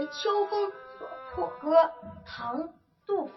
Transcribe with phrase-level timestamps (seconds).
[0.00, 1.90] 为秋风所破歌。
[2.24, 2.62] 唐·
[3.06, 3.32] 杜甫。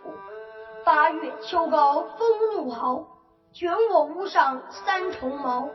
[0.86, 3.06] 八月秋高风怒号，
[3.52, 5.68] 卷我屋上三重茅。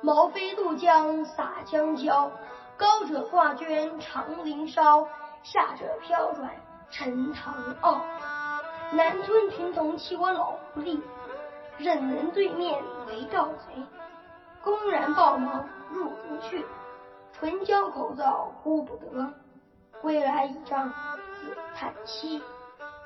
[0.00, 2.32] 茅飞渡江洒江郊，
[2.76, 5.06] 高者挂卷长林梢，
[5.44, 6.50] 下者飘转
[6.90, 8.00] 沉塘坳。
[8.94, 11.00] 南村群童欺我老狐狸，
[11.78, 13.86] 忍人对面为盗贼。
[14.60, 16.66] 公然抱茅入竹去，
[17.32, 19.32] 唇焦口燥呼不得。
[20.02, 20.92] 归来倚杖
[21.32, 22.42] 自叹息，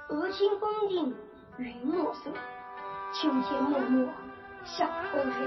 [0.08, 1.14] 俄顷风定
[1.58, 2.30] 云墨色。
[3.12, 4.08] 秋天漠漠
[4.64, 5.44] 向昏黑，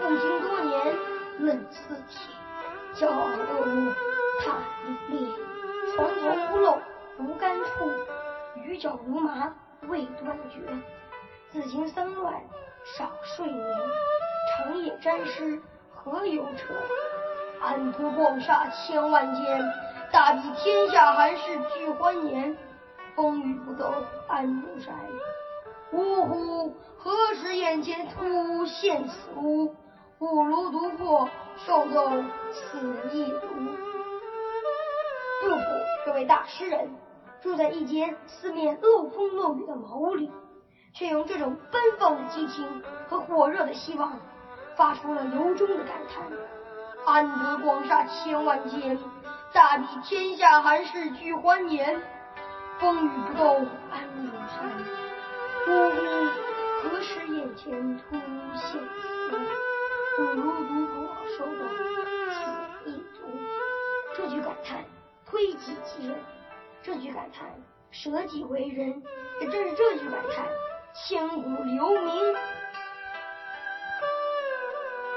[0.00, 0.96] 父亲多年
[1.40, 2.34] 冷似铁。
[2.94, 3.92] 骄傲恶物
[4.40, 6.78] 踏凛冽，床头屋漏
[7.18, 7.90] 无干处，
[8.56, 10.60] 雨脚如麻未断绝。
[11.50, 12.40] 自今丧乱
[12.96, 13.62] 少睡眠，
[14.56, 15.60] 长夜沾湿
[15.90, 16.72] 何由彻？
[17.60, 19.72] 安得广厦千万间，
[20.14, 22.56] 大庇天下寒士俱欢颜。
[23.16, 23.92] 风雨不斗
[24.28, 24.94] 安如山。
[25.90, 26.76] 呜呼！
[26.96, 29.74] 何时眼前突现此屋？
[30.20, 31.28] 五炉独破，
[31.66, 32.08] 受斗
[32.52, 32.78] 此
[33.10, 33.40] 一炉。
[35.42, 35.62] 杜甫
[36.06, 36.94] 这位大诗人，
[37.42, 40.30] 住在一间四面漏风漏雨的茅屋里，
[40.94, 42.64] 却用这种奔放的激情
[43.08, 44.12] 和火热的希望，
[44.76, 46.24] 发出了由衷的感叹：
[47.04, 48.96] 安得广厦千万间，
[49.54, 52.02] 大庇天下寒士俱欢颜。
[52.80, 54.68] 风雨不动安如山。
[55.68, 55.96] 呜呼！
[56.82, 58.78] 何时眼前突现此
[59.30, 59.38] 屋？
[60.18, 61.52] 五炉独破，受斗
[62.32, 63.22] 此一足。
[64.16, 64.84] 这句感叹
[65.24, 66.16] 推己及人，
[66.82, 67.48] 这句感叹
[67.92, 69.00] 舍己为人，
[69.40, 70.48] 也正是这句感叹
[70.92, 72.34] 千古留名。